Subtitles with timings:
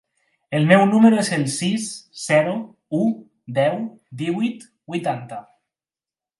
[0.59, 1.85] El meu número es el sis,
[2.23, 2.57] zero,
[3.01, 3.03] u,
[3.61, 3.79] deu,
[4.25, 5.43] divuit, vuitanta.